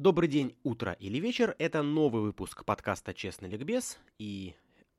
[0.00, 1.54] Добрый день, утро или вечер.
[1.58, 3.98] Это новый выпуск подкаста «Честный ликбез».
[4.18, 4.54] И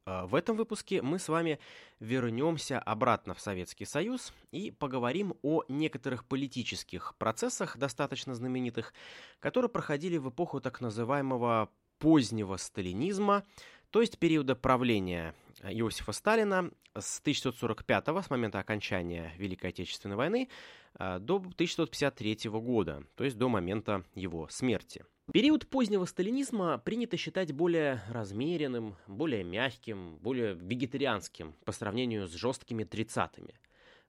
[0.05, 1.58] э, в этом выпуске мы с вами
[2.00, 8.93] вернемся обратно в Советский Союз и поговорим о некоторых политических процессах, достаточно знаменитых,
[9.39, 13.44] которые проходили в эпоху так называемого позднего сталинизма,
[13.92, 20.50] то есть периода правления Иосифа Сталина с 1945 с момента окончания Великой Отечественной войны
[20.96, 25.05] а, до 1953 года, то есть до момента его смерти.
[25.32, 32.84] Период позднего сталинизма принято считать более размеренным, более мягким, более вегетарианским по сравнению с жесткими
[32.84, 33.53] 30-ми.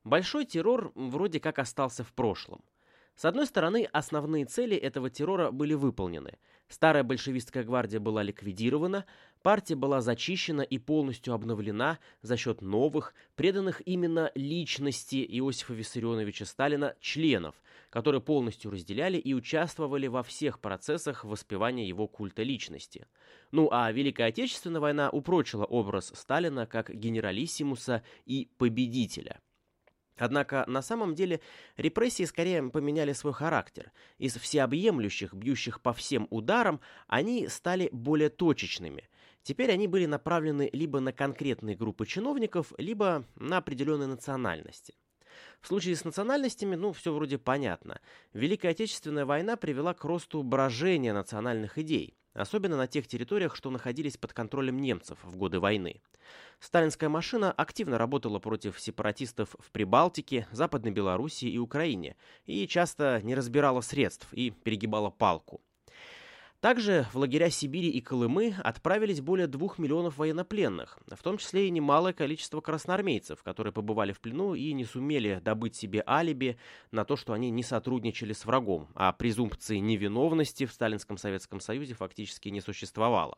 [0.04, 2.64] Большой террор вроде как остался в прошлом.
[3.14, 6.38] С одной стороны, основные цели этого террора были выполнены.
[6.68, 9.04] Старая большевистская гвардия была ликвидирована,
[9.42, 16.94] партия была зачищена и полностью обновлена за счет новых, преданных именно личности Иосифа Виссарионовича Сталина
[17.00, 17.54] членов,
[17.90, 23.06] которые полностью разделяли и участвовали во всех процессах воспевания его культа личности.
[23.50, 29.40] Ну а Великая Отечественная война упрочила образ Сталина как генералиссимуса и победителя–
[30.18, 31.40] Однако на самом деле
[31.76, 33.92] репрессии скорее поменяли свой характер.
[34.18, 39.08] Из всеобъемлющих, бьющих по всем ударам, они стали более точечными.
[39.42, 44.94] Теперь они были направлены либо на конкретные группы чиновников, либо на определенные национальности.
[45.60, 48.00] В случае с национальностями, ну, все вроде понятно.
[48.32, 54.16] Великая Отечественная война привела к росту брожения национальных идей особенно на тех территориях, что находились
[54.16, 56.00] под контролем немцев в годы войны.
[56.60, 63.34] Сталинская машина активно работала против сепаратистов в Прибалтике, Западной Белоруссии и Украине, и часто не
[63.34, 65.60] разбирала средств и перегибала палку.
[66.62, 71.70] Также в лагеря Сибири и Колымы отправились более двух миллионов военнопленных, в том числе и
[71.70, 76.56] немалое количество красноармейцев, которые побывали в плену и не сумели добыть себе алиби
[76.92, 81.94] на то, что они не сотрудничали с врагом, а презумпции невиновности в Сталинском Советском Союзе
[81.94, 83.36] фактически не существовало.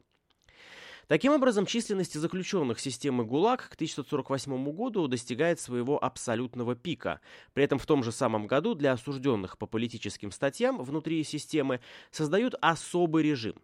[1.07, 7.21] Таким образом, численность заключенных системы ГУЛАГ к 1948 году достигает своего абсолютного пика.
[7.53, 12.55] При этом в том же самом году для осужденных по политическим статьям внутри системы создают
[12.61, 13.57] особый режим.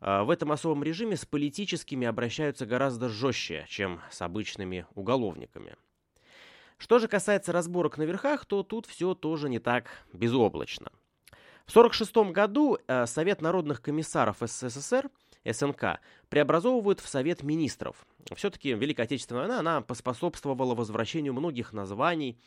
[0.00, 5.76] А, в этом особом режиме с политическими обращаются гораздо жестче, чем с обычными уголовниками.
[6.78, 10.92] Что же касается разборок на верхах, то тут все тоже не так безоблачно.
[11.66, 15.10] В 1946 году э, Совет народных комиссаров СССР–
[15.44, 18.06] СНК, преобразовывают в Совет Министров.
[18.34, 22.38] Все-таки Великая Отечественная война, она поспособствовала возвращению многих названий,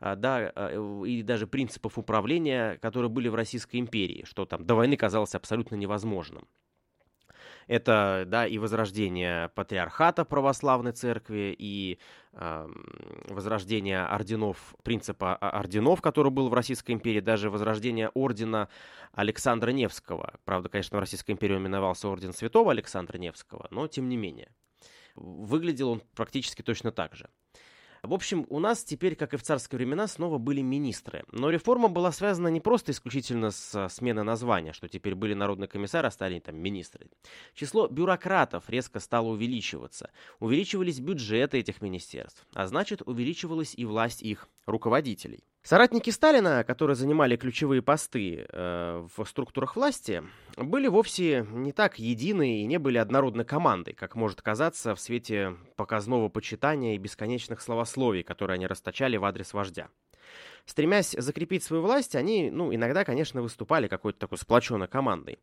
[0.00, 4.74] а, да, а, и даже принципов управления, которые были в Российской империи, что там до
[4.74, 6.46] войны казалось абсолютно невозможным.
[7.66, 11.98] Это, да, и возрождение патриархата православной церкви, и
[12.32, 12.68] э,
[13.28, 18.68] возрождение орденов, принципа орденов, который был в Российской империи, даже возрождение ордена
[19.12, 20.34] Александра Невского.
[20.44, 24.52] Правда, конечно, в Российской империи именовался орден святого Александра Невского, но тем не менее.
[25.16, 27.28] Выглядел он практически точно так же.
[28.06, 31.24] В общем, у нас теперь, как и в царские времена, снова были министры.
[31.32, 36.06] Но реформа была связана не просто исключительно с сменой названия, что теперь были народные комиссары,
[36.06, 37.08] а стали там министры.
[37.54, 40.10] Число бюрократов резко стало увеличиваться.
[40.38, 45.42] Увеличивались бюджеты этих министерств, а значит увеличивалась и власть их руководителей.
[45.66, 50.22] Соратники Сталина, которые занимали ключевые посты э, в структурах власти,
[50.56, 55.56] были вовсе не так едины и не были однородной командой, как может казаться в свете
[55.74, 59.88] показного почитания и бесконечных словословий, которые они расточали в адрес вождя.
[60.66, 65.40] Стремясь закрепить свою власть, они, ну, иногда, конечно, выступали какой-то такой сплоченной командой.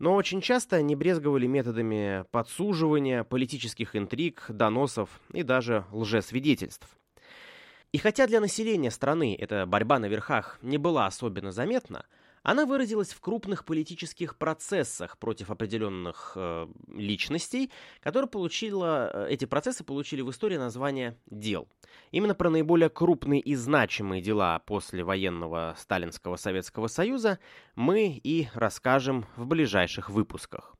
[0.00, 6.88] Но очень часто не брезговали методами подсуживания, политических интриг, доносов и даже лжесвидетельств.
[7.92, 12.06] И хотя для населения страны эта борьба на верхах не была особенно заметна,
[12.42, 19.84] она выразилась в крупных политических процессах против определенных э, личностей, которые получила, э, эти процессы
[19.84, 21.68] получили в истории название «дел».
[22.12, 27.40] Именно про наиболее крупные и значимые дела после военного Сталинского Советского Союза
[27.74, 30.76] мы и расскажем в ближайших выпусках.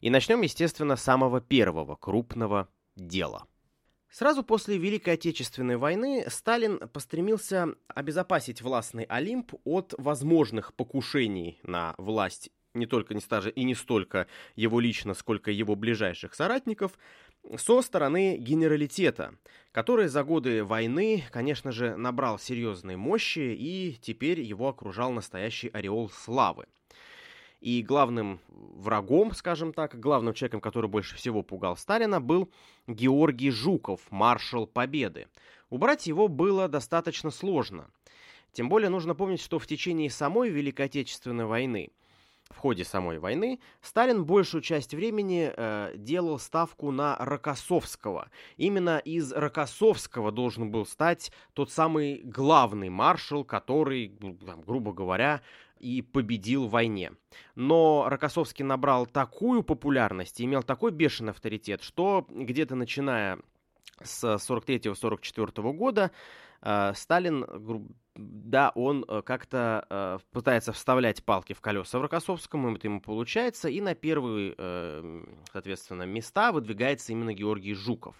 [0.00, 3.46] И начнем, естественно, с самого первого крупного дела–
[4.10, 12.50] Сразу после Великой Отечественной войны Сталин постремился обезопасить властный Олимп от возможных покушений на власть
[12.74, 14.26] не только не стажа и не столько
[14.56, 16.98] его лично, сколько его ближайших соратников,
[17.56, 19.34] со стороны генералитета,
[19.72, 26.10] который за годы войны, конечно же, набрал серьезной мощи и теперь его окружал настоящий ореол
[26.10, 26.66] славы.
[27.60, 32.50] И главным врагом, скажем так, главным человеком, который больше всего пугал Сталина, был
[32.86, 35.26] Георгий Жуков, маршал Победы.
[35.68, 37.90] Убрать его было достаточно сложно.
[38.52, 41.90] Тем более нужно помнить, что в течение самой Великой Отечественной войны
[42.50, 48.30] в ходе самой войны Сталин большую часть времени э, делал ставку на Рокоссовского.
[48.56, 55.42] Именно из Рокоссовского должен был стать тот самый главный маршал, который, ну, там, грубо говоря,
[55.78, 57.12] и победил в войне.
[57.54, 63.38] Но Рокоссовский набрал такую популярность и имел такой бешеный авторитет, что где-то начиная
[64.02, 66.10] с 43-44 года
[66.62, 67.44] э, Сталин
[68.18, 73.68] да, он э, как-то э, пытается вставлять палки в колеса в Рокоссовском, это ему получается,
[73.68, 78.16] и на первые, э, соответственно, места выдвигается именно Георгий Жуков.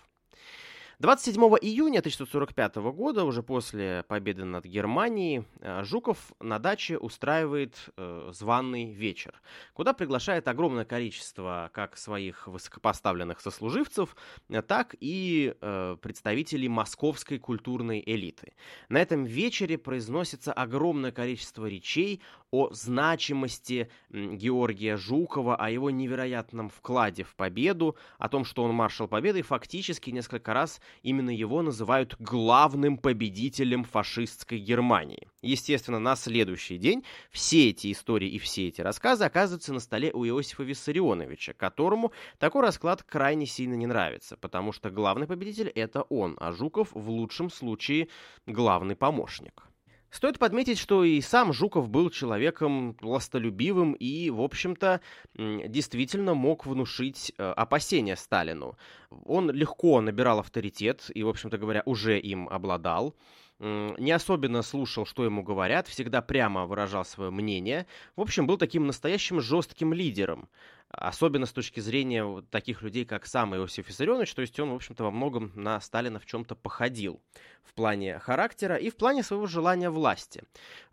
[1.00, 8.30] 27 июня 1945 года, уже после победы над Германией, э, Жуков на даче устраивает э,
[8.32, 9.40] званый вечер,
[9.74, 14.16] куда приглашает огромное количество как своих высокопоставленных сослуживцев,
[14.48, 18.54] э, так и э, представителей московской культурной элиты.
[18.88, 27.22] На этом вечере произносится огромное количество речей о значимости Георгия Жукова, о его невероятном вкладе
[27.22, 32.16] в победу, о том, что он маршал победы, и фактически несколько раз именно его называют
[32.18, 35.28] главным победителем фашистской Германии.
[35.42, 40.24] Естественно, на следующий день все эти истории и все эти рассказы оказываются на столе у
[40.24, 46.36] Иосифа Виссарионовича, которому такой расклад крайне сильно не нравится, потому что главный победитель это он,
[46.40, 48.08] а Жуков в лучшем случае
[48.46, 49.67] главный помощник.
[50.10, 55.00] Стоит подметить, что и сам Жуков был человеком властолюбивым и, в общем-то,
[55.34, 58.78] действительно мог внушить э, опасения Сталину.
[59.26, 63.14] Он легко набирал авторитет и, в общем-то говоря, уже им обладал
[63.60, 67.86] не особенно слушал, что ему говорят, всегда прямо выражал свое мнение.
[68.14, 70.48] В общем, был таким настоящим жестким лидером.
[70.90, 74.74] Особенно с точки зрения вот таких людей, как сам Иосиф Виссарионович, то есть он, в
[74.74, 77.20] общем-то, во многом на Сталина в чем-то походил
[77.62, 80.44] в плане характера и в плане своего желания власти.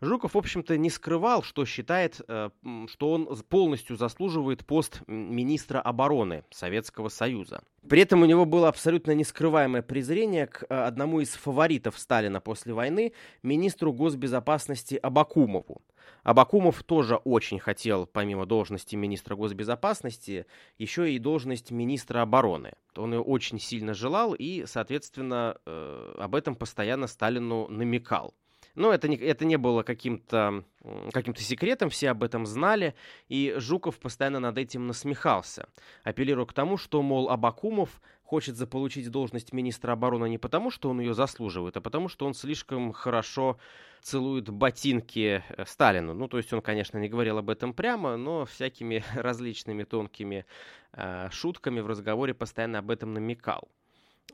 [0.02, 2.50] Жуков, в общем-то, не скрывал, что считает, э,
[2.88, 7.62] что он полностью заслуживает пост министра обороны Советского Союза.
[7.88, 12.74] При этом у него было абсолютно нескрываемое презрение к э, одному из фаворитов Сталина после
[12.74, 15.80] войны, министру госбезопасности Абакумову.
[16.22, 20.46] Абакумов тоже очень хотел, помимо должности министра госбезопасности,
[20.78, 22.72] еще и должность министра обороны.
[22.96, 28.34] Он ее очень сильно желал и, соответственно, э, об этом постоянно Сталину намекал.
[28.76, 30.64] Но это не, это не было каким-то
[31.12, 32.94] каким секретом, все об этом знали,
[33.28, 35.68] и Жуков постоянно над этим насмехался,
[36.04, 41.00] апеллируя к тому, что, мол, Абакумов хочет заполучить должность министра обороны не потому, что он
[41.00, 43.58] ее заслуживает, а потому, что он слишком хорошо
[44.06, 46.14] целует ботинки э, Сталину.
[46.14, 50.46] Ну, то есть он, конечно, не говорил об этом прямо, но всякими различными тонкими
[50.92, 53.68] э, шутками в разговоре постоянно об этом намекал.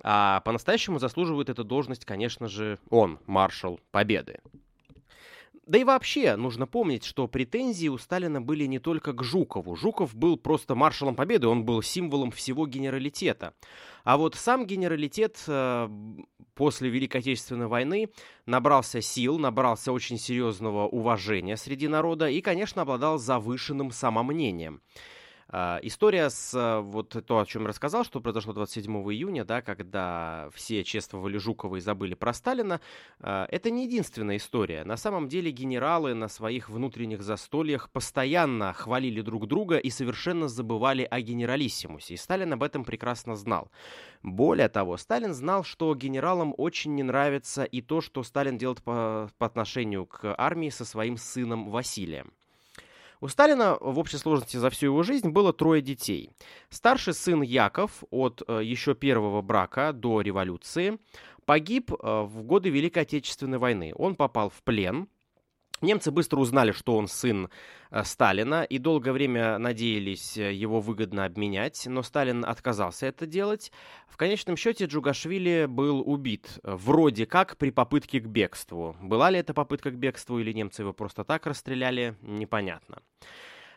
[0.03, 4.41] А по-настоящему заслуживает эту должность, конечно же, он, маршал Победы.
[5.67, 9.77] Да и вообще, нужно помнить, что претензии у Сталина были не только к Жукову.
[9.77, 13.55] Жуков был просто маршалом Победы, он был символом всего генералитета.
[14.05, 15.89] А вот сам генералитет э,
[16.55, 18.09] после Великой Отечественной войны
[18.47, 24.83] набрался сил, набрался очень серьезного уважения среди народа и, конечно, обладал завышенным самомнением.
[25.49, 29.63] А, история с а, вот то, о чем я рассказал, что произошло 27 июня, да,
[29.63, 32.81] когда все чествовали Жукова и забыли про Сталина,
[33.21, 34.85] а, это не единственная история.
[34.85, 41.07] На самом деле генералы на своих внутренних застольях постоянно хвалили друг друга и совершенно забывали
[41.11, 42.15] о генералиссимусе.
[42.15, 43.71] И Сталин об этом прекрасно знал.
[44.23, 49.31] Более того, Сталин знал, что генералам очень не нравится и то, что Сталин делает по,
[49.39, 52.33] по отношению к армии со своим сыном Василием.
[53.23, 56.33] У Сталина в общей сложности за всю его жизнь было трое детей.
[56.71, 60.99] Старший сын Яков от э, еще первого брака до революции
[61.45, 63.93] погиб э, в годы Великой Отечественной войны.
[63.95, 65.07] Он попал в плен,
[65.83, 67.51] Немцы быстро узнали, что он сын
[67.91, 73.73] э, Сталина, и долгое время надеялись э, его выгодно обменять, но Сталин отказался это делать.
[74.07, 78.97] В конечном счете Джугашвили был убит, э, вроде как при попытке к бегству.
[79.03, 83.03] Была ли это попытка к бегству или немцы его просто так расстреляли, непонятно.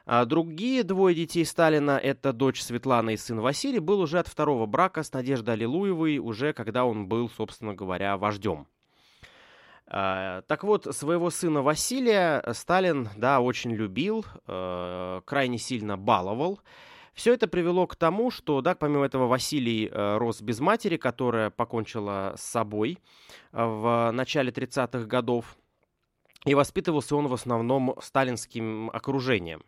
[0.05, 4.67] А другие двое детей Сталина, это дочь Светлана и сын Василий, был уже от второго
[4.67, 8.67] брака с Надеждой Аллилуевой, уже когда он был, собственно говоря, вождем.
[9.87, 16.59] А, так вот, своего сына Василия Сталин, да, очень любил, э, крайне сильно баловал.
[17.13, 21.49] Все это привело к тому, что, да, помимо этого, Василий э, рос без матери, которая
[21.49, 22.97] покончила с собой
[23.53, 25.55] э, в начале 30-х годов.
[26.45, 29.63] И воспитывался он в основном сталинским окружением.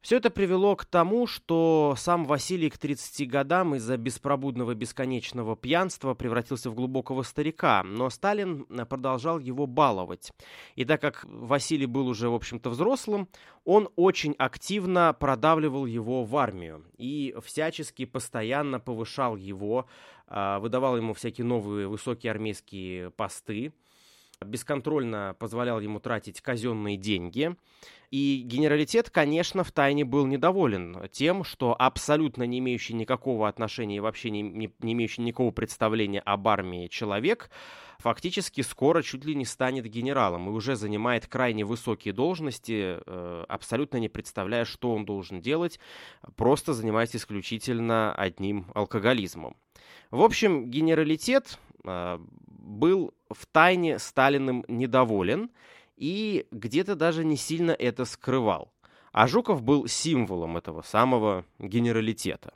[0.00, 6.14] Все это привело к тому, что сам Василий к 30 годам из-за беспробудного бесконечного пьянства
[6.14, 10.32] превратился в глубокого старика, но Сталин продолжал его баловать.
[10.76, 13.28] И так как Василий был уже, в общем-то, взрослым,
[13.64, 19.86] он очень активно продавливал его в армию и всячески постоянно повышал его,
[20.28, 23.72] а, выдавал ему всякие новые высокие армейские посты,
[24.44, 27.54] бесконтрольно позволял ему тратить казенные деньги.
[28.10, 34.30] И генералитет, конечно, втайне был недоволен тем, что абсолютно не имеющий никакого отношения и вообще
[34.30, 37.50] не, не, не имеющий никакого представления об армии человек
[37.98, 43.98] фактически скоро чуть ли не станет генералом и уже занимает крайне высокие должности, э, абсолютно
[43.98, 45.78] не представляя, что он должен делать,
[46.36, 49.56] просто занимаясь исключительно одним алкоголизмом.
[50.10, 52.18] В общем, генералитет э,
[52.68, 55.50] был в тайне Сталиным недоволен
[55.96, 58.72] и где-то даже не сильно это скрывал.
[59.12, 62.52] А Жуков был символом этого самого генералитета.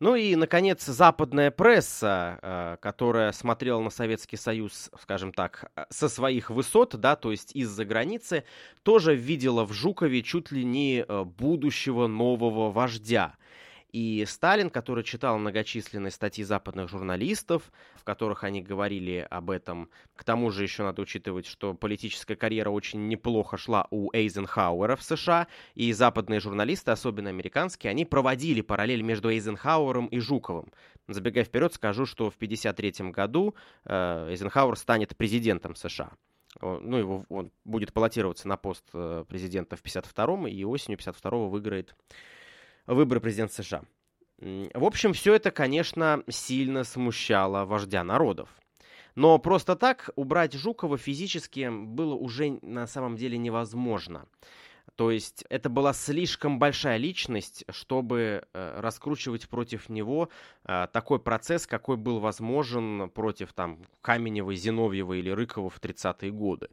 [0.00, 6.50] Ну и, наконец, западная пресса, э, которая смотрела на Советский Союз, скажем так, со своих
[6.50, 8.42] высот, да, то есть из-за границы,
[8.82, 13.36] тоже видела в Жукове чуть ли не э, будущего нового вождя.
[13.92, 20.24] И Сталин, который читал многочисленные статьи западных журналистов, в которых они говорили об этом, к
[20.24, 25.46] тому же еще надо учитывать, что политическая карьера очень неплохо шла у Эйзенхауэра в США,
[25.74, 30.72] и западные журналисты, особенно американские, они проводили параллель между Эйзенхауэром и Жуковым.
[31.08, 36.12] Забегая вперед, скажу, что в 1953 году э, Эйзенхауэр станет президентом США
[36.60, 41.94] ну, его, он будет баллотироваться на пост э, президента в 52-м, и осенью 52-го выиграет
[42.86, 43.82] выборы президента США.
[44.38, 48.48] В общем, все это, конечно, сильно смущало вождя народов.
[49.14, 54.26] Но просто так убрать Жукова физически было уже на самом деле невозможно.
[54.96, 60.28] То есть это была слишком большая личность, чтобы э, раскручивать против него
[60.64, 66.68] э, такой процесс, какой был возможен против там Каменева, Зиновьева или Рыкова в 30-е годы.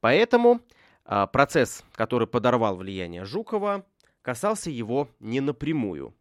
[0.00, 0.60] Поэтому
[1.04, 3.84] э, процесс, который подорвал влияние Жукова,
[4.26, 6.12] касался его не напрямую.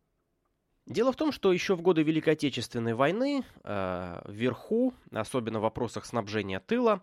[0.85, 6.05] Дело в том, что еще в годы Великой Отечественной войны э, вверху, особенно в вопросах
[6.05, 7.01] снабжения тыла,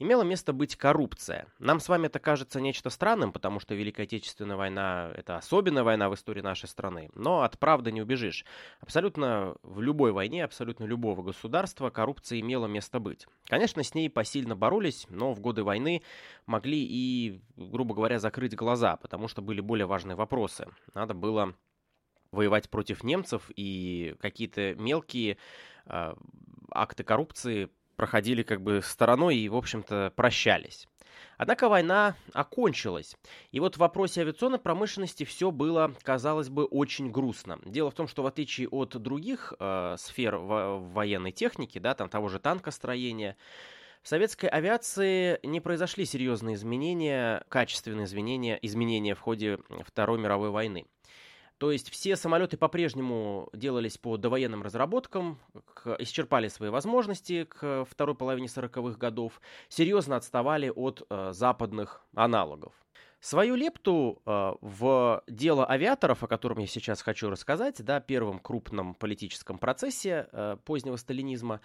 [0.00, 1.46] имела место быть коррупция.
[1.60, 6.08] Нам с вами это кажется нечто странным, потому что Великая Отечественная война– это особенная война
[6.08, 7.10] в истории нашей страны.
[7.14, 8.44] Но от правды не убежишь.
[8.80, 13.26] Абсолютно в любой войне, абсолютно любого государства коррупция имела место быть.
[13.46, 16.02] Конечно, с ней посильно боролись, но в годы войны
[16.46, 20.66] могли и, грубо говоря, закрыть глаза, потому что были более важные вопросы.
[20.94, 21.54] Надо было
[22.32, 25.36] воевать против немцев, и какие-то мелкие
[25.86, 26.14] э,
[26.70, 30.88] акты коррупции проходили как бы стороной и, в общем-то, прощались.
[31.36, 33.14] Однако война окончилась.
[33.52, 37.58] И вот в вопросе авиационной промышленности все было, казалось бы, очень грустно.
[37.66, 42.08] Дело в том, что в отличие от других э, сфер во- военной техники, да, там
[42.08, 43.36] того же танкостроения,
[44.00, 50.86] в советской авиации не произошли серьезные изменения, качественные изменения, изменения в ходе Второй мировой войны.
[51.60, 55.38] То есть все самолеты по-прежнему делались по довоенным разработкам,
[55.74, 62.72] к, исчерпали свои возможности к второй половине 40-х годов, серьезно отставали от э, западных аналогов.
[63.20, 68.94] Свою лепту э, в дело авиаторов, о котором я сейчас хочу рассказать, да, первом крупном
[68.94, 71.60] политическом процессе э, позднего сталинизма,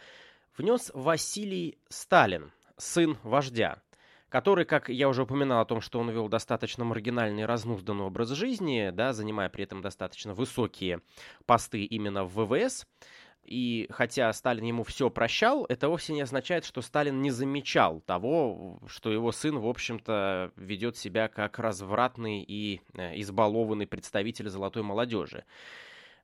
[0.57, 3.81] внес Василий Сталин, сын вождя
[4.29, 8.29] который, как я уже упоминал о том, что он вел достаточно маргинальный и разнузданный образ
[8.29, 11.01] жизни, да, занимая при этом достаточно высокие
[11.46, 12.86] посты именно в ВВС,
[13.46, 18.79] и хотя Сталин ему все прощал, это вовсе не означает, что Сталин не замечал того,
[18.88, 25.46] что его сын, в общем-то, ведет себя как развратный и э, избалованный представитель золотой молодежи.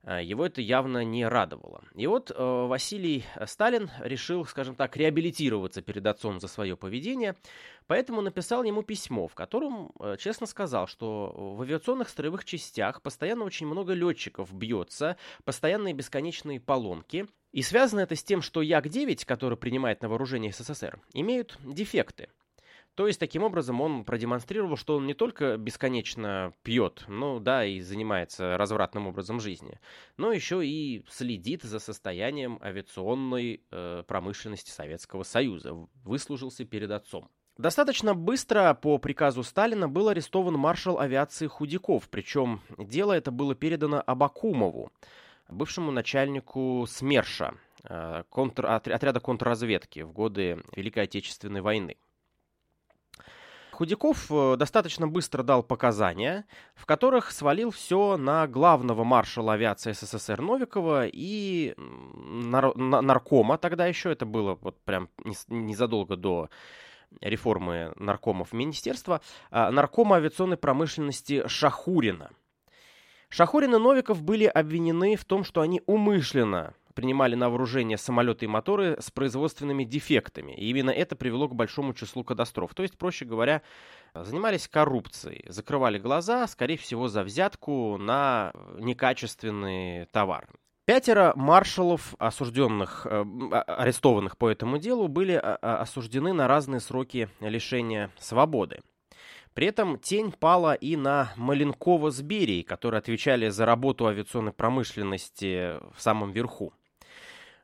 [0.04, 1.84] Э, его это явно не радовало.
[1.94, 7.36] И вот э, Василий Сталин решил, скажем так, реабилитироваться перед отцом за свое поведение,
[7.86, 13.44] поэтому написал ему письмо, в котором э, честно сказал, что в авиационных строевых частях постоянно
[13.44, 19.58] очень много летчиков бьется, постоянные бесконечные поломки, и связано это с тем, что Як-9, который
[19.58, 22.28] принимает на вооружение СССР, имеют дефекты.
[22.94, 27.80] То есть, таким образом, он продемонстрировал, что он не только бесконечно пьет, ну да, и
[27.80, 29.80] занимается развратным образом жизни,
[30.18, 37.30] но еще и следит за состоянием авиационной э, промышленности Советского Союза, выслужился перед отцом.
[37.56, 44.02] Достаточно быстро по приказу Сталина был арестован маршал авиации Худяков, причем дело это было передано
[44.06, 44.90] Абакумову,
[45.48, 51.96] бывшему начальнику СМЕРШа, э, отряда контрразведки в годы Великой Отечественной войны.
[53.82, 56.44] Худяков э, достаточно быстро дал показания,
[56.76, 64.12] в которых свалил все на главного маршала авиации СССР Новикова и нар наркома тогда еще,
[64.12, 65.08] это было вот прям
[65.48, 66.48] незадолго до
[67.20, 69.20] реформы наркомов министерства,
[69.50, 72.30] а, наркома авиационной промышленности Шахурина.
[73.30, 78.48] Шахурин и Новиков были обвинены в том, что они умышленно принимали на вооружение самолеты и
[78.48, 80.52] моторы с производственными дефектами.
[80.52, 82.74] И именно это привело к большому числу катастроф.
[82.74, 83.62] То есть, проще говоря,
[84.14, 90.48] занимались коррупцией, закрывали глаза, скорее всего, за взятку на некачественный товар.
[90.84, 96.80] Пятеро маршалов, осужденных, э, а, арестованных по этому делу, были а, а, осуждены на разные
[96.80, 98.80] сроки лишения свободы.
[99.54, 105.78] При этом тень пала и на Маленкова с Берией, которые отвечали за работу авиационной промышленности
[105.94, 106.72] в самом верху.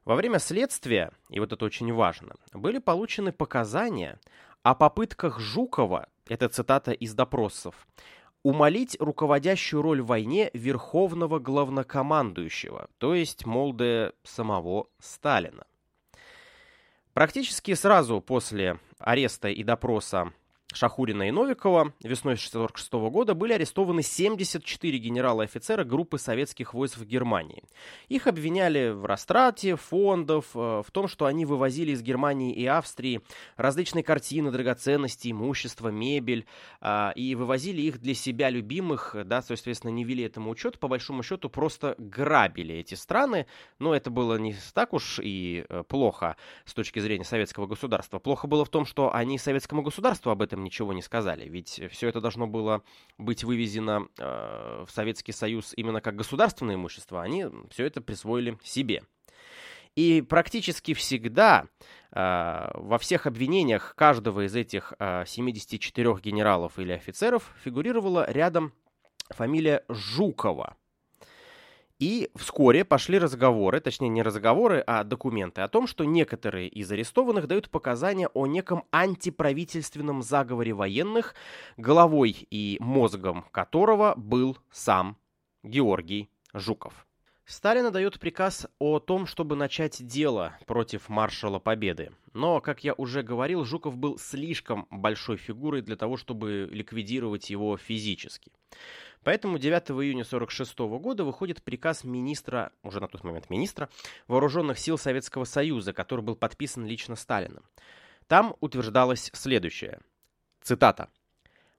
[0.08, 4.18] Во время следствия, и вот это очень важно, были получены показания
[4.62, 7.86] о попытках Жукова, это цитата из допросов,
[8.42, 15.66] умолить руководящую роль в войне верховного главнокомандующего, то есть, молде самого Сталина.
[17.12, 20.32] Практически сразу после ареста и допроса
[20.74, 26.98] Шахурина и Новикова весной 1946 года были арестованы 74 генерала и офицера группы советских войск
[26.98, 27.64] в Германии.
[28.08, 33.22] Их обвиняли в растрате фондов, э, в том, что они вывозили из Германии и Австрии
[33.56, 36.44] различные картины, драгоценности, имущество, мебель,
[36.82, 41.22] а, и вывозили их для себя любимых, да, соответственно, не вели этому учет, по большому
[41.22, 43.46] счету просто грабили эти страны,
[43.78, 48.18] но это было не так уж и э, плохо с точки зрения советского государства.
[48.18, 51.48] Плохо было в том, что они советскому государству об этом этом ничего не сказали.
[51.48, 52.82] Ведь все это должно было
[53.16, 57.22] быть вывезено э, в Советский Союз именно как государственное имущество.
[57.22, 59.02] Они все это присвоили себе.
[59.96, 61.66] И практически всегда
[62.12, 68.72] э, во всех обвинениях каждого из этих э, 74 генералов или офицеров фигурировала рядом
[69.30, 70.76] фамилия Жукова.
[71.98, 77.48] И вскоре пошли разговоры, точнее не разговоры, а документы о том, что некоторые из арестованных
[77.48, 81.34] дают показания о неком антиправительственном заговоре военных,
[81.76, 85.16] головой и мозгом которого был сам
[85.64, 87.07] Георгий Жуков.
[87.48, 92.12] Сталин дает приказ о том, чтобы начать дело против маршала Победы.
[92.34, 97.78] Но, как я уже говорил, Жуков был слишком большой фигурой для того, чтобы ликвидировать его
[97.78, 98.52] физически.
[99.24, 103.88] Поэтому 9 июня 1946 года выходит приказ министра, уже на тот момент министра,
[104.26, 107.64] Вооруженных сил Советского Союза, который был подписан лично Сталиным.
[108.26, 110.00] Там утверждалось следующее.
[110.60, 111.08] Цитата.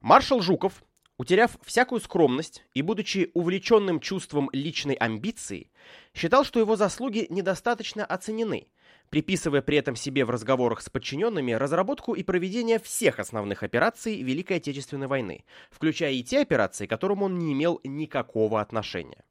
[0.01, 0.84] «Маршал Жуков,
[1.19, 5.69] утеряв всякую скромность и будучи увлеченным чувством личной амбиции,
[6.15, 8.67] считал, что его заслуги недостаточно оценены–
[9.10, 14.58] приписывая при этом себе в разговорах с подчиненными разработку и проведение всех основных операций Великой
[14.58, 19.23] Отечественной войны, включая и те операции, к которым он не имел никакого отношения.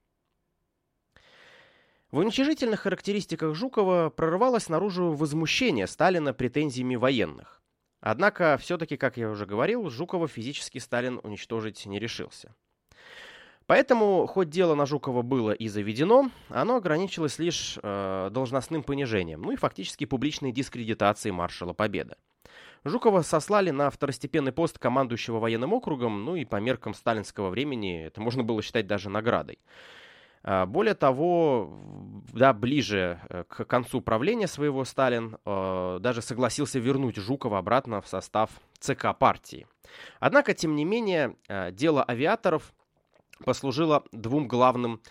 [2.10, 7.57] В уничижительных характеристиках Жукова прорывалось наружу возмущение Сталина претензиями военных.
[8.00, 12.54] Однако, все-таки, как я уже говорил, Жукова физически Сталин уничтожить не решился.
[13.66, 19.52] Поэтому, хоть дело на Жукова было и заведено, оно ограничилось лишь э, должностным понижением, ну
[19.52, 22.14] и фактически публичной дискредитацией маршала Победы.
[22.84, 28.22] Жукова сослали на второстепенный пост командующего военным округом, ну и по меркам сталинского времени это
[28.22, 29.58] можно было считать даже наградой.
[30.50, 31.78] А, более того,
[32.32, 38.08] да, ближе э, к концу правления своего Сталин э, даже согласился вернуть Жукова обратно в
[38.08, 39.66] состав ЦК партии.
[40.20, 42.72] Однако, тем не менее, э, дело авиаторов
[43.44, 45.02] послужило двум главным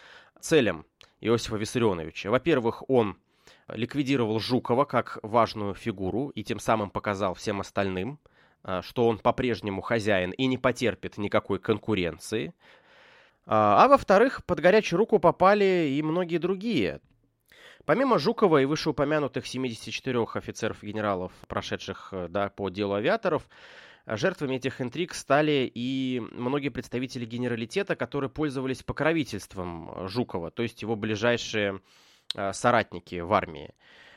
[0.41, 0.88] целям
[1.21, 2.32] Иосифа Виссарионовича.
[2.32, 3.15] Во-первых, он
[3.67, 8.19] ликвидировал Жукова как важную фигуру и тем самым показал всем остальным,
[8.63, 12.56] а, что он по-прежнему хозяин и не потерпит никакой конкуренции.
[13.47, 17.01] А, а во-вторых, под горячую руку попали и многие другие.
[17.86, 23.47] Помимо Жукова и вышеупомянутых 74 офицеров-генералов, прошедших да, по делу авиаторов,
[24.10, 30.95] Жертвами этих интриг стали и многие представители генералитета, которые пользовались покровительством Жукова, то есть его
[30.95, 31.81] ближайшие
[32.33, 33.73] а, соратники в армии.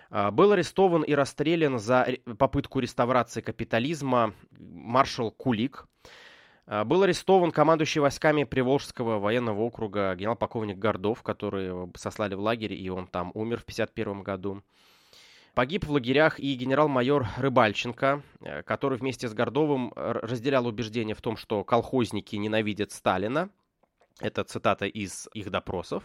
[0.08, 2.06] А, был арестован и расстрелян за
[2.38, 5.88] попытку реставрации капитализма маршал Кулик.
[6.72, 12.88] А, был арестован командующий войсками Приволжского военного округа генерал-полковник Гордов, который сослали в лагерь, и
[12.88, 14.62] он там умер в 1951 году.
[15.54, 21.36] Погиб в лагерях и генерал-майор Рыбальченко, э, который вместе с Гордовым разделял убеждение в том,
[21.36, 23.50] что колхозники ненавидят Сталина.
[24.20, 26.04] Это цитата из их допросов.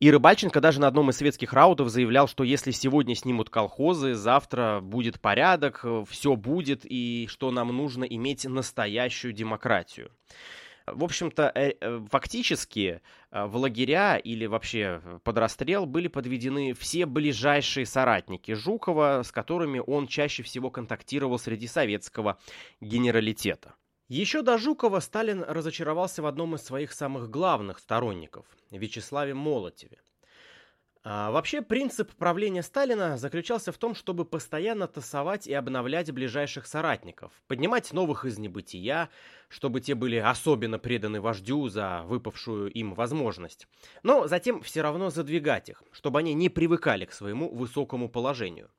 [0.00, 4.78] И Рыбальченко даже на одном из светских раутов заявлял, что если сегодня снимут колхозы, завтра
[4.80, 10.12] будет порядок, все будет, и что нам нужно иметь настоящую демократию.
[10.86, 17.06] В общем-то, э, э, фактически э, в лагеря или вообще под расстрел были подведены все
[17.06, 22.38] ближайшие соратники Жукова, с которыми он чаще всего контактировал среди советского
[22.80, 23.74] генералитета.
[24.08, 29.98] Еще до Жукова Сталин разочаровался в одном из своих самых главных сторонников– Вячеславе Молотеве.
[31.04, 37.32] А, вообще, принцип правления Сталина заключался в том, чтобы постоянно тасовать и обновлять ближайших соратников,
[37.48, 39.10] поднимать новых из небытия,
[39.50, 43.68] чтобы те были особенно преданы вождю за выпавшую им возможность,
[44.02, 48.70] но затем все равно задвигать их, чтобы они не привыкали к своему высокому положению.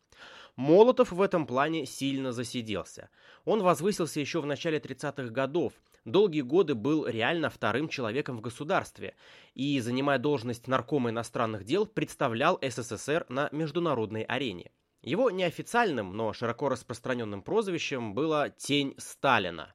[0.59, 3.09] Молотов в этом плане сильно засиделся.
[3.45, 5.71] Он возвысился еще в начале 30-х годов,
[6.03, 9.15] долгие годы был реально вторым человеком в государстве
[9.53, 14.71] и, занимая должность наркома иностранных дел, представлял СССР на международной арене.
[15.01, 19.73] Его неофициальным, но широко распространенным прозвищем было «Тень Сталина».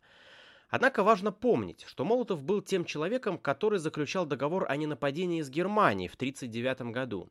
[0.75, 6.09] Однако важно помнить, что Молотов был тем человеком, который заключал договор о ненападении с Германией
[6.09, 7.31] в 1939 году.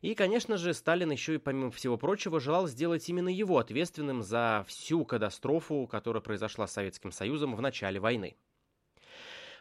[0.00, 4.64] И, конечно же, Сталин еще и, помимо всего прочего, желал сделать именно его ответственным за
[4.68, 8.36] всю катастрофу, которая произошла с Советским Союзом в начале войны.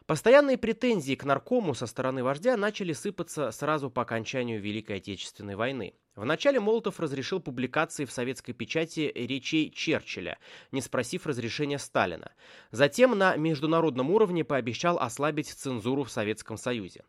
[0.05, 5.95] Постоянные претензии к наркому со стороны вождя начали сыпаться сразу по окончанию Великой Отечественной войны.
[6.15, 10.37] Вначале Молотов разрешил публикации в советской печати речей Черчилля,
[10.71, 12.31] не спросив разрешения Сталина.
[12.71, 17.03] Затем на международном уровне пообещал ослабить цензуру в Советском Союзе.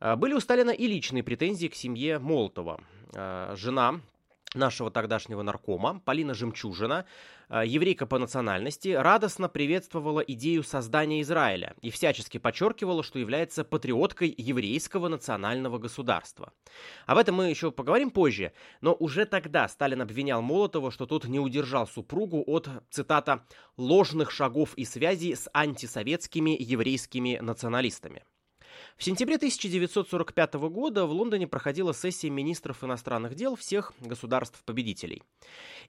[0.00, 2.80] А, были у Сталина и личные претензии к семье Молотова.
[3.14, 4.00] А, жена
[4.54, 7.06] нашего тогдашнего наркома, Полина Жемчужина,
[7.48, 14.34] э, еврейка по национальности, радостно приветствовала идею создания Израиля и всячески подчеркивала, что является патриоткой
[14.36, 16.52] еврейского национального государства.
[17.06, 21.38] Об этом мы еще поговорим позже, но уже тогда Сталин обвинял Молотова, что тот не
[21.38, 23.44] удержал супругу от, цитата,
[23.76, 28.22] «ложных шагов и связей с антисоветскими еврейскими националистами».
[28.96, 35.22] В сентябре 1945 года в Лондоне проходила сессия министров иностранных дел всех государств-победителей.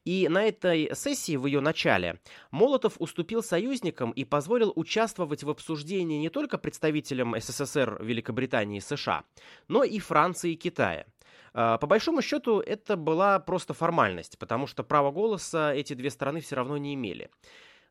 [0.05, 2.19] И на этой сессии, в ее начале,
[2.51, 9.23] Молотов уступил союзникам и позволил участвовать в обсуждении не только представителям СССР, Великобритании и США,
[9.67, 11.05] но и Франции и Китая.
[11.53, 16.41] А, по большому счету, это была просто формальность, потому что право голоса эти две страны
[16.41, 17.29] все равно не имели.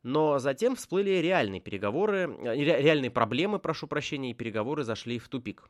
[0.03, 5.69] Но затем всплыли реальные переговоры, э, реальные проблемы, прошу прощения, и переговоры зашли в тупик.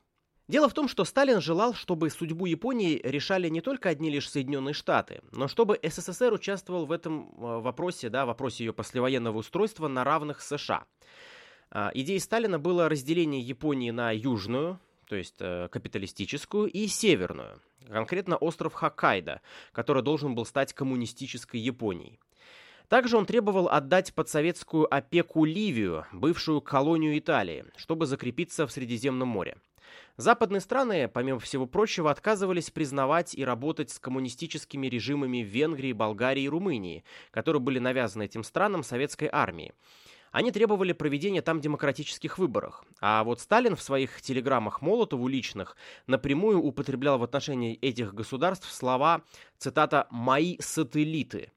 [0.48, 4.74] Дело в том, что Сталин желал, чтобы судьбу Японии решали не только одни лишь Соединенные
[4.74, 10.02] Штаты, но чтобы СССР участвовал в этом э, вопросе, да, вопросе ее послевоенного устройства на
[10.04, 10.84] равных США.
[11.70, 18.36] А, идеей Сталина было разделение Японии на южную, то есть э, капиталистическую, и северную, конкретно
[18.36, 19.40] остров Хоккайдо,
[19.72, 22.18] который должен был стать коммунистической Японией.
[22.88, 29.28] Также он требовал отдать под советскую опеку Ливию, бывшую колонию Италии, чтобы закрепиться в Средиземном
[29.28, 29.56] море.
[30.16, 36.48] Западные страны, помимо всего прочего, отказывались признавать и работать с коммунистическими режимами Венгрии, Болгарии и
[36.48, 39.72] Румынии, которые были навязаны этим странам советской армией.
[40.30, 42.82] Они требовали проведения там демократических выборов.
[43.00, 49.22] А вот Сталин в своих телеграммах Молотову личных напрямую употреблял в отношении этих государств слова,
[49.58, 51.52] цитата «мои сателлиты»,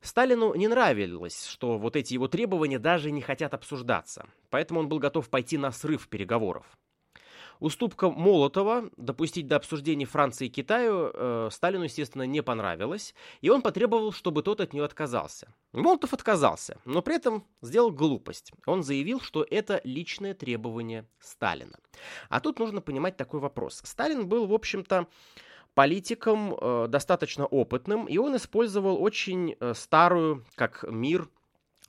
[0.00, 4.98] Сталину не нравилось, что вот эти его требования даже не хотят обсуждаться, поэтому он был
[4.98, 6.66] готов пойти на срыв переговоров.
[7.60, 13.60] Уступка Молотова допустить до обсуждений Франции и Китаю э, Сталину, естественно, не понравилась, и он
[13.60, 15.52] потребовал, чтобы тот от нее отказался.
[15.72, 18.52] Молотов отказался, но при этом сделал глупость.
[18.64, 21.78] Он заявил, что это личное требование Сталина.
[22.30, 23.82] А тут нужно понимать такой вопрос.
[23.84, 25.06] Сталин был, в общем-то,
[25.74, 31.28] политиком э, достаточно опытным, и он использовал очень э, старую, как мир,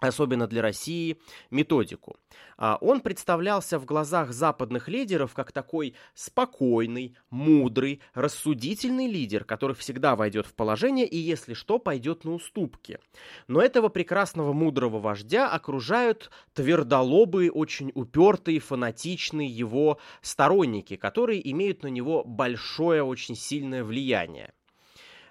[0.08, 1.18] особенно для России,
[1.50, 2.18] методику.
[2.58, 10.16] А, он представлялся в глазах западных лидеров как такой спокойный, мудрый, рассудительный лидер, который всегда
[10.16, 13.00] войдет в положение и, если что, пойдет на уступки.
[13.48, 21.88] Но этого прекрасного мудрого вождя окружают твердолобые, очень упертые, фанатичные его сторонники, которые имеют на
[21.88, 24.54] него большое, очень сильное влияние.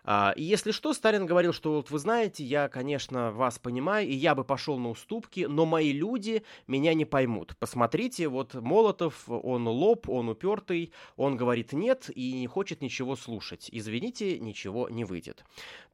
[0.04, 4.14] А, и если что, Сталин говорил, что вот вы знаете, я, конечно, вас понимаю, и
[4.14, 7.56] я бы пошел на уступки, но мои люди меня не поймут.
[7.58, 13.68] Посмотрите, вот Молотов, он лоб, он упертый, он говорит нет и не хочет ничего слушать.
[13.70, 15.44] Извините, ничего не выйдет.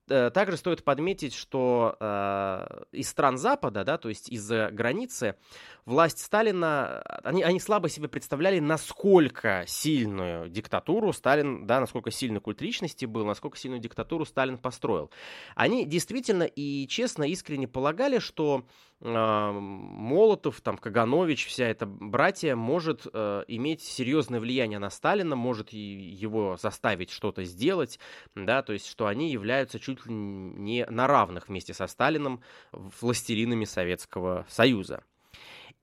[0.09, 5.37] Э, также стоит подметить, что э, из стран Запада, да, то есть из-за границы,
[5.85, 12.61] власть Сталина, они, они слабо себе представляли, насколько сильную диктатуру Сталин, да, насколько сильный культ
[12.61, 15.11] личности был, насколько сильную диктатуру Сталин построил.
[15.55, 18.67] Они действительно и честно, искренне полагали, что
[19.01, 26.57] Молотов, там, Каганович, вся эта братья может э, иметь серьезное влияние на Сталина, может его
[26.57, 27.99] заставить что-то сделать,
[28.35, 33.67] да, то есть, что они являются чуть ли не на равных вместе со Сталином властелинами
[33.67, 35.05] Советского Союза.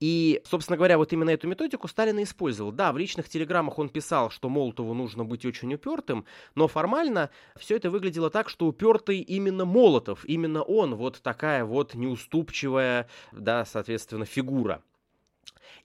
[0.04, 2.74] И, собственно говоря, вот именно эту методику Сталин использовал.
[2.74, 7.78] Да, в личных телеграммах он писал, что Молотову нужно быть очень упертым, но формально все
[7.78, 14.26] это выглядело так, что упертый именно Молотов, именно он вот такая вот неуступчивая, да, соответственно,
[14.26, 14.84] фигура.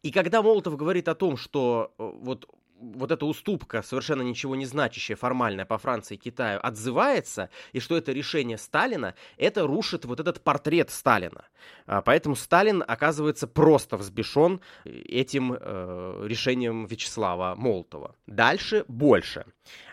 [0.03, 2.49] И когда Молотов говорит о том, что э, вот
[2.81, 7.97] вот эта уступка, совершенно ничего не значащая, формальная по Франции и Китаю, отзывается, и что
[7.97, 11.45] это решение Сталина, это рушит вот этот портрет Сталина.
[11.87, 18.15] А, поэтому Сталин оказывается просто взбешен этим э, решением Вячеслава Молотова.
[18.27, 19.45] Дальше больше.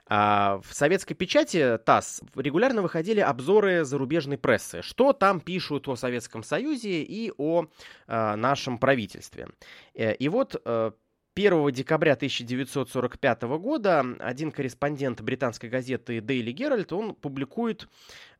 [0.07, 6.43] А, в советской печати ТАСС регулярно выходили обзоры зарубежной прессы, что там пишут о Советском
[6.43, 7.65] Союзе и о
[8.07, 9.47] а, нашем правительстве.
[9.95, 10.91] Э, и вот э,
[11.37, 17.89] 1 декабря 1945 года один корреспондент британской газеты Daily Herald, он публикует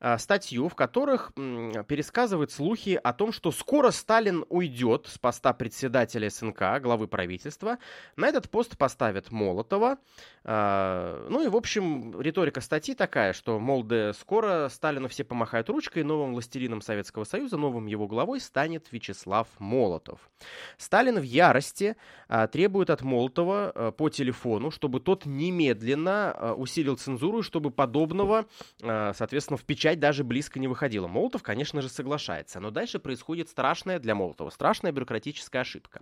[0.00, 6.30] а, статью, в которых пересказывает слухи о том, что скоро Сталин уйдет с поста председателя
[6.30, 7.76] СНК, главы правительства.
[8.16, 9.98] На этот пост поставят Молотова.
[10.44, 15.68] А, ну и, в общем, риторика статьи такая, что, мол, да скоро Сталину все помахают
[15.68, 20.30] ручкой, новым властелином Советского Союза, новым его главой станет Вячеслав Молотов.
[20.78, 21.96] Сталин в ярости
[22.28, 28.46] а, требует от Молотова по телефону, чтобы тот немедленно усилил цензуру, и чтобы подобного,
[28.80, 31.06] соответственно, в печать даже близко не выходила.
[31.06, 36.00] Молотов, конечно же, соглашается, но дальше происходит страшная для Молотова, страшная бюрократическая ошибка.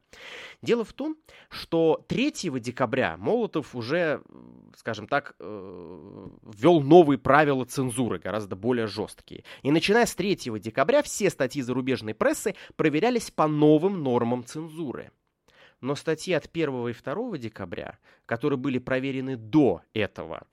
[0.63, 1.17] Дело в том,
[1.49, 4.23] что 3 декабря Молотов уже,
[4.77, 9.45] скажем так, э, ввел новые правила цензуры, гораздо более жесткие.
[9.63, 15.11] И начиная с 3 декабря все статьи зарубежной прессы проверялись по новым нормам цензуры.
[15.85, 20.47] Но статьи от 1 и 2 декабря, которые были проверены до этого,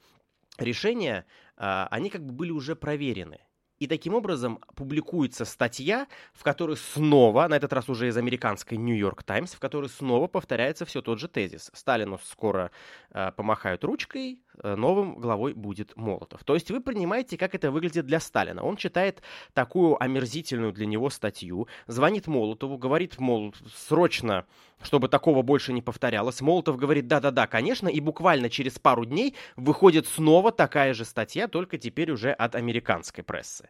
[0.58, 3.40] решения, а, они как бы были уже проверены.
[3.80, 9.24] И таким образом публикуется статья, в которой снова, на этот раз уже из американской Нью-Йорк
[9.24, 11.72] Таймс, в которой снова повторяется все тот же тезис.
[11.74, 12.70] Сталину скоро
[13.12, 16.44] э, помахают ручкой, новым главой будет Молотов.
[16.44, 18.64] То есть вы понимаете, как это выглядит для Сталина.
[18.64, 19.22] Он читает
[19.54, 24.46] такую омерзительную для него статью, звонит Молотову, говорит, мол, срочно,
[24.82, 26.42] чтобы такого больше не повторялось.
[26.42, 31.78] Молотов говорит, да-да-да, конечно, и буквально через пару дней выходит снова такая же статья, только
[31.78, 33.70] теперь уже от американской прессы.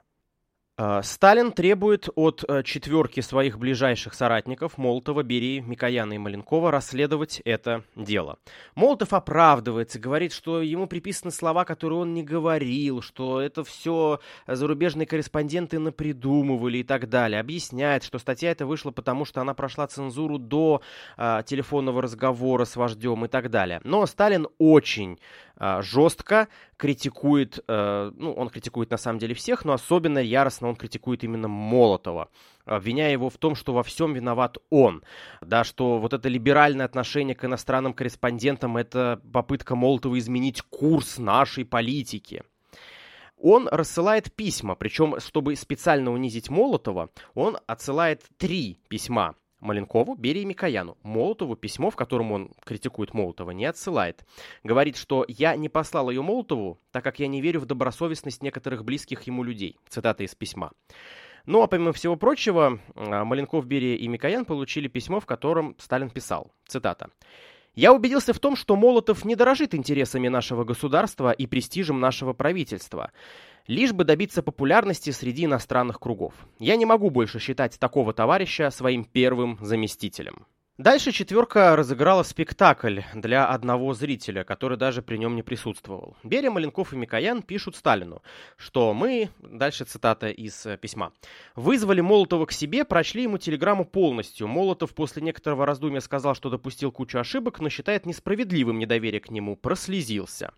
[0.84, 7.40] А, Сталин требует от э, четверки своих ближайших соратников Молотова, Берии, Микояна и Маленкова расследовать
[7.46, 8.40] это дело.
[8.74, 15.06] Молотов оправдывается, говорит, что ему приписаны слова, которые он не говорил, что это все зарубежные
[15.06, 17.40] корреспонденты напридумывали и так далее.
[17.40, 20.82] Объясняет, что статья эта вышла потому, что она прошла цензуру до
[21.16, 23.82] а, телефонного разговора с вождем и так далее.
[23.84, 25.20] Но Сталин очень
[25.82, 26.48] жестко
[26.78, 31.48] критикует, э, ну, он критикует на самом деле всех, но особенно яростно он критикует именно
[31.48, 32.30] Молотова,
[32.66, 35.04] обвиняя его в том, что во всем виноват он,
[35.42, 41.64] да, что вот это либеральное отношение к иностранным корреспондентам– это попытка Молотова изменить курс нашей
[41.64, 42.44] политики.
[43.38, 50.98] Он рассылает письма, причем, чтобы специально унизить Молотова, он отсылает три письма Маленкову, Берии Микояну.
[51.04, 54.26] Молотову письмо, в котором он критикует Молотова, не отсылает.
[54.64, 58.84] Говорит, что «я не послал ее Молотову, так как я не верю в добросовестность некоторых
[58.84, 59.78] близких ему людей».
[59.88, 60.72] Цитата из письма.
[61.46, 66.10] Ну, а помимо всего прочего, а, Маленков, Берия и Микоян получили письмо, в котором Сталин
[66.10, 67.10] писал, цитата,
[67.74, 73.12] «Я убедился в том, что Молотов не дорожит интересами нашего государства и престижем нашего правительства
[73.68, 76.34] лишь бы добиться популярности среди иностранных кругов.
[76.60, 80.46] Я не могу больше считать такого товарища своим первым заместителем.
[80.82, 86.18] Дальше четверка разыграла спектакль для одного зрителя, который даже при нем не присутствовал.
[86.24, 88.24] Берия, Маленков и Микоян пишут Сталину,
[88.58, 91.14] что мы, дальше цитата из э, письма,
[91.56, 94.48] «вызвали Молотова к себе, прочли ему телеграмму полностью.
[94.48, 99.56] Молотов после некоторого раздумья сказал, что допустил кучу ошибок, но считает несправедливым недоверие к нему,
[99.58, 100.52] прослезился».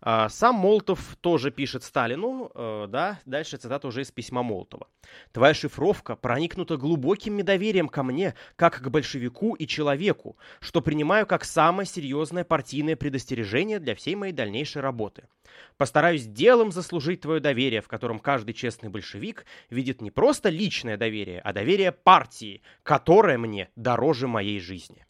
[0.00, 4.88] А, сам Молотов тоже пишет Сталину, э, да, дальше цитата уже из письма Молотова.
[5.30, 11.44] «Твоя шифровка проникнута глубоким недоверием ко мне, как к большевику и человеку, что принимаю как
[11.44, 15.28] самое серьезное партийное предостережение для всей моей дальнейшей работы.
[15.76, 21.40] Постараюсь делом заслужить твое доверие, в котором каждый честный большевик видит не просто личное доверие,
[21.40, 25.06] а доверие партии, которое мне дороже моей жизни».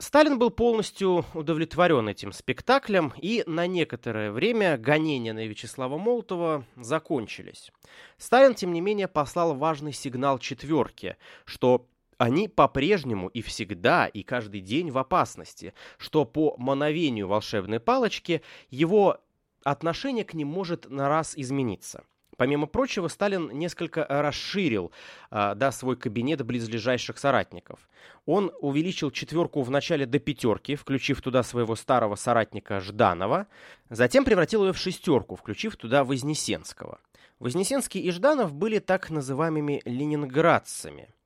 [0.00, 7.72] Сталин был полностью удовлетворен этим спектаклем, и на некоторое время гонения на Вячеслава Молотова закончились.
[8.16, 11.88] Сталин, тем не менее, послал важный сигнал четверке, что
[12.18, 19.20] они по-прежнему и всегда, и каждый день в опасности, что по мановению волшебной палочки его
[19.64, 22.04] отношение к ним может на раз измениться.
[22.36, 24.92] Помимо прочего, Сталин несколько расширил
[25.30, 27.88] э, да, свой кабинет близлежащих соратников.
[28.26, 33.48] Он увеличил четверку вначале до пятерки, включив туда своего старого соратника Жданова,
[33.90, 37.00] затем превратил ее в шестерку, включив туда Вознесенского.
[37.40, 41.12] Вознесенский и Жданов были так называемыми ленинградцами–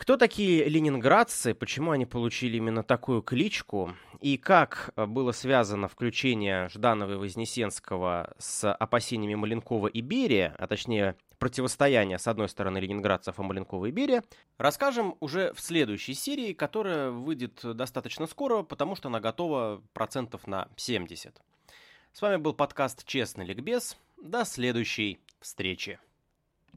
[0.00, 6.70] кто такие ленинградцы, почему они получили именно такую кличку, и как э, было связано включение
[6.70, 13.38] Жданова и Вознесенского с опасениями Маленкова и Берия, а точнее противостояние с одной стороны ленинградцев
[13.38, 14.24] и Маленкова и Берия,
[14.56, 20.68] расскажем уже в следующей серии, которая выйдет достаточно скоро, потому что она готова процентов на
[20.76, 21.38] 70.
[22.14, 23.98] С вами был подкаст «Честный ликбез».
[24.22, 26.00] До следующей встречи.